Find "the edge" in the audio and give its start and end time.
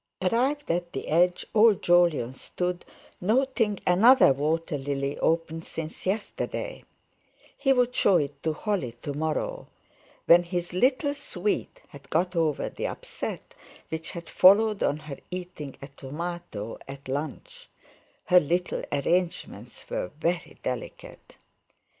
0.93-1.45